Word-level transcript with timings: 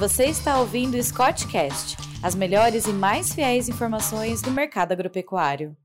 Você 0.00 0.24
está 0.24 0.58
ouvindo 0.58 0.94
o 0.94 1.02
Scottcast, 1.02 1.98
as 2.22 2.34
melhores 2.34 2.86
e 2.86 2.90
mais 2.90 3.34
fiéis 3.34 3.68
informações 3.68 4.40
do 4.40 4.50
mercado 4.50 4.92
agropecuário. 4.92 5.76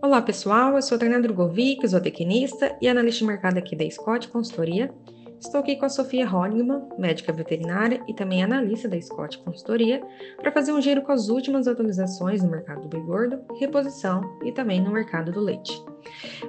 Olá 0.00 0.22
pessoal, 0.22 0.76
eu 0.76 0.82
sou 0.82 0.96
Tainá 0.96 1.18
Drogovic, 1.18 1.84
zootecnista 1.84 2.78
e 2.80 2.86
analista 2.86 3.18
de 3.18 3.26
mercado 3.26 3.58
aqui 3.58 3.74
da 3.74 3.90
Scott 3.90 4.28
Consultoria. 4.28 4.94
Estou 5.40 5.58
aqui 5.58 5.74
com 5.74 5.86
a 5.86 5.88
Sofia 5.88 6.24
Holligman, 6.24 6.88
médica 6.96 7.32
veterinária 7.32 8.00
e 8.06 8.14
também 8.14 8.44
analista 8.44 8.88
da 8.88 9.00
Scott 9.02 9.38
Consultoria, 9.38 10.00
para 10.36 10.52
fazer 10.52 10.72
um 10.72 10.80
giro 10.80 11.02
com 11.02 11.10
as 11.10 11.28
últimas 11.28 11.66
atualizações 11.66 12.44
no 12.44 12.48
mercado 12.48 12.82
do 12.82 12.88
boi 12.88 13.00
gordo, 13.00 13.44
reposição 13.58 14.38
e 14.44 14.52
também 14.52 14.80
no 14.80 14.92
mercado 14.92 15.32
do 15.32 15.40
leite. 15.40 15.72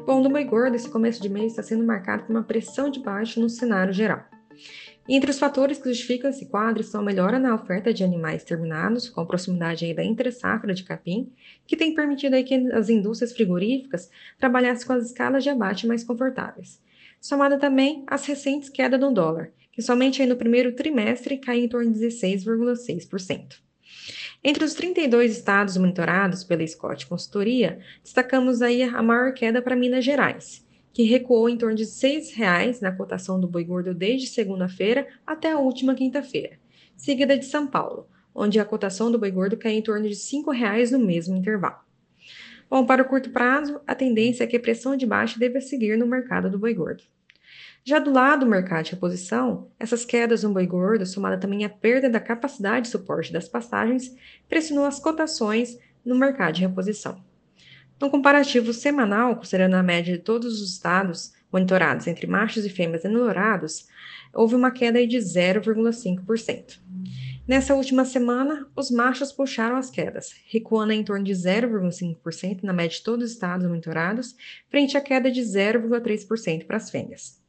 Bom, 0.05 0.21
no 0.21 0.29
boi 0.29 0.43
gordo, 0.43 0.75
esse 0.75 0.91
começo 0.91 1.19
de 1.19 1.27
mês 1.27 1.53
está 1.53 1.63
sendo 1.63 1.83
marcado 1.83 2.25
por 2.25 2.33
uma 2.33 2.43
pressão 2.43 2.87
de 2.87 2.99
baixo 2.99 3.39
no 3.39 3.49
cenário 3.49 3.91
geral. 3.91 4.34
Entre 5.07 5.29
os 5.29 5.37
fatores 5.37 5.77
que 5.77 5.89
justificam 5.89 6.29
esse 6.29 6.47
quadro 6.47 6.81
estão 6.81 7.01
a 7.01 7.03
melhora 7.03 7.37
na 7.37 7.53
oferta 7.53 7.93
de 7.93 8.03
animais 8.03 8.43
terminados, 8.43 9.07
com 9.07 9.21
a 9.21 9.25
proximidade 9.25 9.85
aí 9.85 9.93
da 9.93 10.03
entre-safra 10.03 10.73
de 10.73 10.83
capim, 10.83 11.31
que 11.67 11.77
tem 11.77 11.93
permitido 11.93 12.33
aí 12.33 12.43
que 12.43 12.55
as 12.71 12.89
indústrias 12.89 13.31
frigoríficas 13.31 14.09
trabalhassem 14.39 14.87
com 14.87 14.93
as 14.93 15.05
escalas 15.05 15.43
de 15.43 15.49
abate 15.49 15.85
mais 15.85 16.03
confortáveis. 16.03 16.81
Somada 17.21 17.57
também 17.59 18.03
às 18.07 18.25
recentes 18.25 18.69
quedas 18.69 18.99
no 18.99 19.13
dólar, 19.13 19.51
que 19.71 19.81
somente 19.81 20.21
aí 20.21 20.27
no 20.27 20.35
primeiro 20.35 20.73
trimestre 20.73 21.37
caiu 21.37 21.65
em 21.65 21.69
torno 21.69 21.91
de 21.91 21.99
16,6%. 21.99 23.63
Entre 24.43 24.63
os 24.63 24.73
32 24.73 25.31
estados 25.31 25.77
monitorados 25.77 26.43
pela 26.43 26.65
Scott 26.65 27.07
Consultoria, 27.07 27.79
destacamos 28.03 28.61
aí 28.61 28.83
a 28.83 29.01
maior 29.01 29.33
queda 29.33 29.61
para 29.61 29.75
Minas 29.75 30.05
Gerais, 30.05 30.64
que 30.95 31.03
recuou 31.03 31.49
em 31.49 31.57
torno 31.57 31.75
de 31.75 31.83
R$ 31.83 31.89
6,00 31.89 32.81
na 32.81 32.89
cotação 32.89 33.37
do 33.37 33.49
boi 33.49 33.65
gordo 33.65 33.93
desde 33.93 34.27
segunda-feira 34.27 35.05
até 35.27 35.51
a 35.51 35.59
última 35.59 35.93
quinta-feira, 35.93 36.57
seguida 36.95 37.37
de 37.37 37.43
São 37.43 37.67
Paulo, 37.67 38.07
onde 38.33 38.61
a 38.61 38.63
cotação 38.63 39.11
do 39.11 39.19
boi 39.19 39.29
gordo 39.29 39.57
caiu 39.57 39.77
em 39.77 39.81
torno 39.81 40.07
de 40.07 40.13
R$ 40.13 40.15
5,00 40.15 40.91
no 40.91 40.99
mesmo 40.99 41.35
intervalo. 41.35 41.79
Bom, 42.69 42.85
para 42.85 43.01
o 43.01 43.05
curto 43.05 43.29
prazo, 43.29 43.81
a 43.85 43.93
tendência 43.93 44.45
é 44.45 44.47
que 44.47 44.55
a 44.55 44.59
pressão 44.59 44.95
de 44.95 45.05
baixa 45.05 45.37
deva 45.37 45.59
seguir 45.59 45.97
no 45.97 46.07
mercado 46.07 46.49
do 46.49 46.57
boi 46.57 46.73
gordo. 46.73 47.03
Já 47.83 47.99
do 47.99 48.13
lado 48.13 48.45
do 48.45 48.49
mercado 48.49 48.85
de 48.85 48.91
reposição, 48.91 49.67
essas 49.77 50.05
quedas 50.05 50.43
no 50.43 50.53
boi 50.53 50.65
gordo, 50.65 51.05
somada 51.05 51.37
também 51.37 51.65
à 51.65 51.69
perda 51.69 52.09
da 52.09 52.21
capacidade 52.21 52.85
de 52.85 52.91
suporte 52.91 53.33
das 53.33 53.49
passagens, 53.49 54.15
pressionou 54.47 54.85
as 54.85 54.97
cotações 54.97 55.77
no 56.05 56.15
mercado 56.15 56.53
de 56.53 56.61
reposição. 56.61 57.21
No 57.99 58.09
comparativo 58.09 58.73
semanal, 58.73 59.37
considerando 59.37 59.75
a 59.75 59.83
média 59.83 60.17
de 60.17 60.23
todos 60.23 60.61
os 60.61 60.71
estados 60.73 61.33
monitorados 61.51 62.07
entre 62.07 62.27
machos 62.27 62.65
e 62.65 62.69
fêmeas 62.69 63.05
enlorados, 63.05 63.87
houve 64.33 64.55
uma 64.55 64.69
queda 64.69 65.05
de 65.07 65.17
0,5%. 65.17 66.79
Nessa 67.47 67.75
última 67.75 68.03
semana, 68.03 68.67
os 68.75 68.91
machos 68.91 69.31
puxaram 69.31 69.77
as 69.77 69.89
quedas, 69.89 70.33
recuando 70.47 70.91
em 70.91 71.03
torno 71.03 71.23
de 71.23 71.31
0,5% 71.31 72.63
na 72.63 72.73
média 72.73 72.97
de 72.97 73.03
todos 73.03 73.25
os 73.25 73.31
estados 73.31 73.65
monitorados, 73.67 74.35
frente 74.69 74.97
à 74.97 75.01
queda 75.01 75.31
de 75.31 75.41
0,3% 75.41 76.65
para 76.65 76.77
as 76.77 76.89
fêmeas. 76.89 77.39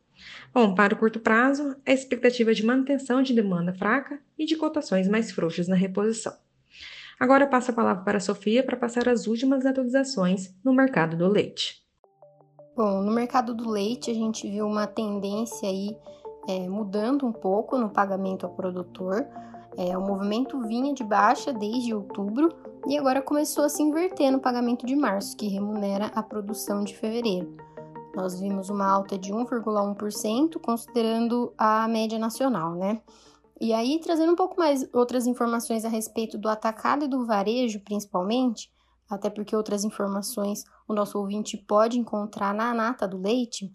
Bom, 0.53 0.75
para 0.75 0.95
o 0.95 0.97
curto 0.97 1.19
prazo, 1.19 1.77
a 1.85 1.93
expectativa 1.93 2.55
de 2.55 2.65
manutenção 2.65 3.23
de 3.23 3.35
demanda 3.35 3.73
fraca 3.73 4.21
e 4.39 4.45
de 4.45 4.57
cotações 4.57 5.09
mais 5.09 5.33
frouxas 5.33 5.67
na 5.67 5.77
reposição. 5.77 6.37
Agora 7.19 7.45
eu 7.45 7.49
passo 7.49 7.71
a 7.71 7.75
palavra 7.75 8.05
para 8.05 8.19
a 8.19 8.21
Sofia 8.21 8.63
para 8.63 8.77
passar 8.77 9.09
as 9.09 9.27
últimas 9.27 9.65
atualizações 9.65 10.55
no 10.63 10.75
mercado 10.75 11.17
do 11.17 11.27
leite. 11.27 11.83
Bom, 12.77 13.01
no 13.01 13.11
mercado 13.11 13.55
do 13.55 13.71
leite 13.71 14.11
a 14.11 14.15
gente 14.15 14.49
viu 14.51 14.67
uma 14.67 14.87
tendência 14.87 15.67
aí 15.67 15.97
é, 16.47 16.69
mudando 16.69 17.27
um 17.27 17.33
pouco 17.33 17.79
no 17.79 17.89
pagamento 17.89 18.45
ao 18.45 18.53
produtor. 18.53 19.27
É, 19.79 19.97
o 19.97 20.01
movimento 20.03 20.61
vinha 20.63 20.93
de 20.93 21.03
baixa 21.03 21.55
desde 21.55 21.95
outubro 21.95 22.55
e 22.87 22.99
agora 22.99 23.23
começou 23.23 23.65
a 23.65 23.69
se 23.69 23.83
inverter 23.83 24.31
no 24.31 24.39
pagamento 24.39 24.85
de 24.85 24.95
março, 24.95 25.37
que 25.37 25.49
remunera 25.49 26.11
a 26.15 26.23
produção 26.23 26.85
de 26.85 26.95
fevereiro. 26.97 27.57
Nós 28.15 28.41
vimos 28.41 28.71
uma 28.71 28.87
alta 28.87 29.19
de 29.19 29.33
1,1%, 29.33 30.59
considerando 30.61 31.53
a 31.59 31.89
média 31.89 32.19
nacional, 32.19 32.75
né? 32.75 33.01
E 33.61 33.73
aí, 33.73 33.99
trazendo 34.01 34.33
um 34.33 34.37
pouco 34.37 34.59
mais 34.59 34.87
outras 34.93 35.27
informações 35.27 35.85
a 35.85 35.89
respeito 35.89 36.37
do 36.37 36.49
atacado 36.49 37.05
e 37.05 37.09
do 37.09 37.25
varejo, 37.25 37.81
principalmente, 37.81 38.71
até 39.09 39.31
porque 39.31 39.57
outras 39.57 39.85
informações 39.85 40.65
o 40.87 40.93
nosso 40.95 41.19
ouvinte 41.19 41.57
pode 41.57 41.99
encontrar 41.99 42.55
na 42.55 42.75
nata 42.75 43.09
do 43.09 43.17
leite, 43.17 43.73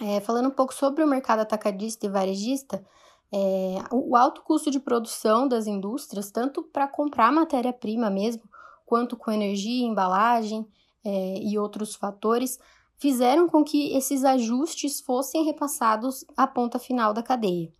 é, 0.00 0.20
falando 0.20 0.48
um 0.48 0.54
pouco 0.54 0.74
sobre 0.74 1.04
o 1.04 1.06
mercado 1.06 1.40
atacadista 1.40 2.06
e 2.06 2.08
varejista, 2.08 2.84
é, 3.32 3.76
o 3.92 4.16
alto 4.16 4.42
custo 4.42 4.70
de 4.70 4.80
produção 4.80 5.46
das 5.46 5.66
indústrias, 5.66 6.30
tanto 6.30 6.62
para 6.62 6.88
comprar 6.88 7.32
matéria-prima 7.32 8.10
mesmo, 8.10 8.42
quanto 8.84 9.16
com 9.16 9.30
energia, 9.30 9.86
embalagem 9.86 10.66
é, 11.04 11.38
e 11.38 11.58
outros 11.58 11.94
fatores, 11.94 12.58
fizeram 12.96 13.48
com 13.48 13.62
que 13.64 13.96
esses 13.96 14.24
ajustes 14.24 15.00
fossem 15.00 15.44
repassados 15.44 16.24
à 16.36 16.46
ponta 16.46 16.78
final 16.78 17.12
da 17.12 17.22
cadeia. 17.22 17.72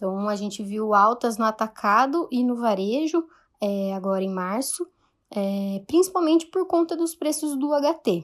Então, 0.00 0.30
a 0.30 0.34
gente 0.34 0.62
viu 0.62 0.94
altas 0.94 1.36
no 1.36 1.44
atacado 1.44 2.26
e 2.32 2.42
no 2.42 2.56
varejo, 2.56 3.22
é, 3.60 3.92
agora 3.92 4.24
em 4.24 4.32
março, 4.32 4.86
é, 5.30 5.84
principalmente 5.86 6.46
por 6.46 6.66
conta 6.66 6.96
dos 6.96 7.14
preços 7.14 7.54
do 7.54 7.68
HT. 7.74 8.22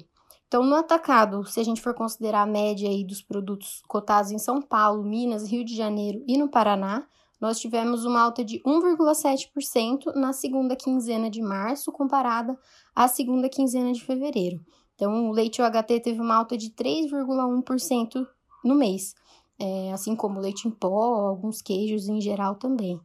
Então, 0.49 0.63
no 0.63 0.75
atacado, 0.75 1.45
se 1.45 1.61
a 1.61 1.63
gente 1.63 1.83
for 1.83 1.93
considerar 1.93 2.45
a 2.45 2.47
média 2.47 2.89
aí 2.89 3.05
dos 3.05 3.21
produtos 3.21 3.83
cotados 3.87 4.31
em 4.31 4.39
São 4.39 4.63
Paulo, 4.63 5.05
Minas, 5.05 5.47
Rio 5.47 5.63
de 5.63 5.77
Janeiro 5.77 6.25
e 6.27 6.39
no 6.39 6.49
Paraná, 6.49 7.07
nós 7.39 7.61
tivemos 7.61 8.07
uma 8.07 8.23
alta 8.23 8.43
de 8.43 8.59
1,7% 8.63 10.15
na 10.15 10.33
segunda 10.33 10.75
quinzena 10.75 11.29
de 11.29 11.43
março, 11.43 11.93
comparada 11.93 12.59
à 12.95 13.07
segunda 13.07 13.51
quinzena 13.51 13.93
de 13.93 14.03
fevereiro. 14.03 14.65
Então, 14.95 15.29
o 15.29 15.31
leite 15.31 15.61
UHT 15.61 16.01
teve 16.01 16.23
uma 16.23 16.37
alta 16.37 16.57
de 16.57 16.71
3,1% 16.71 18.27
no 18.65 18.75
mês 18.75 19.15
é, 19.59 19.93
assim 19.93 20.15
como 20.15 20.41
leite 20.41 20.69
em 20.69 20.71
pó, 20.71 21.29
alguns 21.29 21.63
queijos 21.63 22.09
em 22.09 22.21
geral 22.21 22.57
também. 22.57 23.01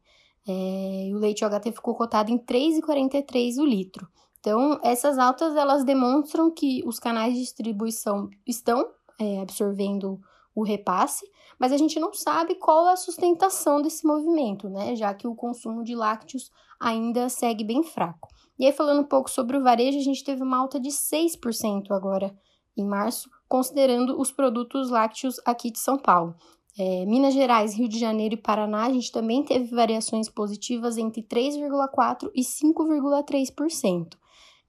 É, 0.48 1.08
e 1.08 1.14
o 1.14 1.20
leite 1.20 1.46
OHT 1.46 1.72
ficou 1.72 1.96
cotado 1.96 2.32
em 2.32 2.38
3,43 2.38 3.58
o 3.58 3.66
litro. 3.66 4.08
Então, 4.40 4.80
essas 4.84 5.20
altas 5.20 5.56
elas 5.56 5.84
demonstram 5.84 6.52
que 6.52 6.82
os 6.86 7.00
canais 7.00 7.36
de 7.36 7.42
distribuição 7.42 8.28
estão 8.46 8.90
é, 9.20 9.40
absorvendo 9.40 10.20
o 10.56 10.64
repasse, 10.64 11.26
mas 11.60 11.72
a 11.72 11.78
gente 11.78 12.00
não 12.00 12.12
sabe 12.12 12.56
qual 12.56 12.90
é 12.90 12.94
a 12.94 12.98
sustentação 12.98 13.82
desse 13.82 14.06
movimento, 14.06 14.68
né? 14.68 14.96
Já 14.96 15.14
que 15.14 15.28
o 15.28 15.36
consumo 15.36 15.84
de 15.84 15.96
lácteos 15.96 16.50
ainda 16.80 17.30
segue 17.30 17.64
bem 17.64 17.84
fraco. 17.84 18.28
E 18.58 18.66
aí, 18.66 18.74
falando 18.74 19.02
um 19.02 19.08
pouco 19.08 19.30
sobre 19.30 19.58
o 19.58 19.64
varejo, 19.64 20.00
a 20.00 20.04
gente 20.04 20.24
teve 20.24 20.42
uma 20.44 20.58
alta 20.58 20.80
de 20.80 20.90
6% 20.90 21.92
agora 21.92 22.36
em 22.76 22.86
março, 22.86 23.30
considerando 23.52 24.18
os 24.18 24.32
produtos 24.32 24.90
lácteos 24.90 25.36
aqui 25.46 25.70
de 25.70 25.78
São 25.78 25.98
Paulo. 25.98 26.34
É, 26.80 27.06
Minas 27.06 27.34
Gerais, 27.34 27.74
Rio 27.74 27.90
de 27.90 28.00
Janeiro 28.00 28.36
e 28.36 28.38
Paraná, 28.38 28.86
a 28.86 28.94
gente 28.94 29.12
também 29.12 29.44
teve 29.44 29.76
variações 29.76 30.30
positivas 30.30 30.98
entre 30.98 31.22
3,4% 31.22 32.32
e 32.34 32.42
5,3%. 32.44 34.14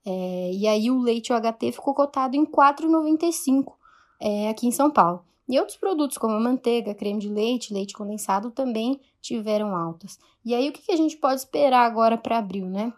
É, 0.05 0.51
e 0.51 0.67
aí 0.67 0.91
o 0.91 0.99
leite 0.99 1.31
UHT 1.31 1.71
ficou 1.71 1.93
cotado 1.93 2.35
em 2.35 2.45
4,95% 2.45 3.71
é, 4.19 4.49
aqui 4.49 4.67
em 4.67 4.71
São 4.71 4.91
Paulo. 4.91 5.23
E 5.47 5.57
outros 5.57 5.77
produtos 5.77 6.17
como 6.17 6.37
manteiga, 6.37 6.93
creme 6.93 7.21
de 7.21 7.29
leite, 7.29 7.73
leite 7.73 7.93
condensado 7.93 8.51
também 8.51 8.99
tiveram 9.21 9.77
altas. 9.77 10.19
E 10.43 10.53
aí 10.53 10.67
o 10.67 10.73
que, 10.73 10.81
que 10.81 10.91
a 10.91 10.97
gente 10.97 11.15
pode 11.15 11.35
esperar 11.35 11.85
agora 11.85 12.17
para 12.17 12.37
abril, 12.37 12.65
né? 12.65 12.91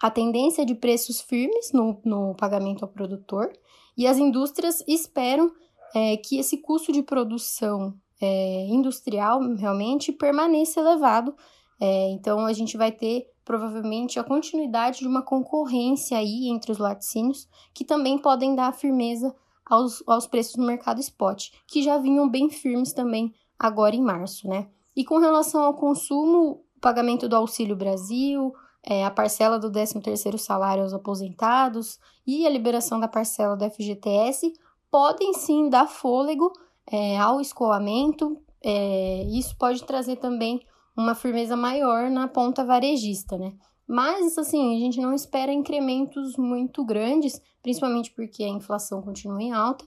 A 0.00 0.10
tendência 0.10 0.64
de 0.64 0.74
preços 0.74 1.20
firmes 1.20 1.72
no, 1.72 2.00
no 2.04 2.34
pagamento 2.34 2.84
ao 2.84 2.90
produtor 2.90 3.52
e 3.96 4.06
as 4.06 4.16
indústrias 4.16 4.82
esperam 4.88 5.52
é, 5.94 6.16
que 6.16 6.38
esse 6.38 6.58
custo 6.58 6.90
de 6.90 7.02
produção 7.02 7.94
é, 8.20 8.66
industrial 8.66 9.40
realmente 9.54 10.12
permaneça 10.12 10.80
elevado. 10.80 11.34
É, 11.78 12.10
então, 12.10 12.46
a 12.46 12.52
gente 12.52 12.76
vai 12.76 12.92
ter 12.92 13.26
provavelmente 13.44 14.18
a 14.18 14.24
continuidade 14.24 15.00
de 15.00 15.08
uma 15.08 15.22
concorrência 15.22 16.16
aí 16.16 16.48
entre 16.48 16.70
os 16.70 16.78
laticínios, 16.78 17.48
que 17.74 17.84
também 17.84 18.16
podem 18.18 18.54
dar 18.54 18.72
firmeza 18.72 19.34
aos, 19.66 20.02
aos 20.06 20.26
preços 20.26 20.56
no 20.56 20.66
mercado 20.66 21.00
spot, 21.00 21.48
que 21.66 21.82
já 21.82 21.98
vinham 21.98 22.28
bem 22.28 22.48
firmes 22.48 22.92
também 22.92 23.34
agora 23.58 23.96
em 23.96 24.02
março, 24.02 24.48
né? 24.48 24.68
E 24.96 25.04
com 25.04 25.18
relação 25.18 25.62
ao 25.62 25.74
consumo, 25.74 26.62
o 26.76 26.80
pagamento 26.80 27.28
do 27.28 27.36
Auxílio 27.36 27.76
Brasil, 27.76 28.52
é, 28.84 29.04
a 29.04 29.10
parcela 29.10 29.58
do 29.58 29.70
13º 29.70 30.38
salário 30.38 30.82
aos 30.82 30.94
aposentados 30.94 31.98
e 32.26 32.46
a 32.46 32.50
liberação 32.50 32.98
da 32.98 33.08
parcela 33.08 33.56
do 33.56 33.70
FGTS 33.70 34.52
podem 34.90 35.34
sim 35.34 35.68
dar 35.68 35.86
fôlego 35.86 36.52
é, 36.90 37.18
ao 37.18 37.40
escoamento. 37.40 38.40
É, 38.62 39.24
isso 39.24 39.56
pode 39.56 39.84
trazer 39.84 40.16
também 40.16 40.60
uma 40.96 41.14
firmeza 41.14 41.56
maior 41.56 42.10
na 42.10 42.28
ponta 42.28 42.64
varejista, 42.64 43.38
né? 43.38 43.52
Mas, 43.86 44.38
assim, 44.38 44.76
a 44.76 44.78
gente 44.78 45.00
não 45.00 45.12
espera 45.12 45.52
incrementos 45.52 46.36
muito 46.36 46.84
grandes, 46.84 47.40
principalmente 47.62 48.12
porque 48.12 48.44
a 48.44 48.48
inflação 48.48 49.02
continua 49.02 49.42
em 49.42 49.52
alta 49.52 49.84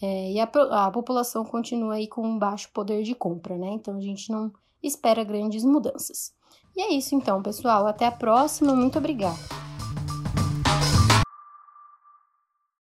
é, 0.00 0.32
e 0.32 0.40
a, 0.40 0.44
a 0.44 0.90
população 0.90 1.44
continua 1.44 1.94
aí 1.94 2.06
com 2.06 2.22
um 2.22 2.38
baixo 2.38 2.70
poder 2.72 3.02
de 3.02 3.14
compra, 3.14 3.56
né? 3.56 3.68
Então, 3.68 3.96
a 3.96 4.00
gente 4.00 4.30
não 4.30 4.52
espera 4.82 5.24
grandes 5.24 5.64
mudanças. 5.64 6.32
E 6.76 6.82
é 6.82 6.92
isso 6.92 7.14
então, 7.14 7.42
pessoal. 7.42 7.86
Até 7.86 8.06
a 8.06 8.12
próxima. 8.12 8.74
Muito 8.74 8.98
obrigada. 8.98 9.65